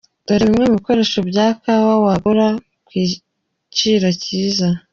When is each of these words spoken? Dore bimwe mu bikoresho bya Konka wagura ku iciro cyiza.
Dore 0.25 0.43
bimwe 0.49 0.63
mu 0.67 0.75
bikoresho 0.79 1.17
bya 1.29 1.47
Konka 1.61 1.95
wagura 2.03 2.47
ku 2.85 2.91
iciro 3.05 4.07
cyiza. 4.23 4.67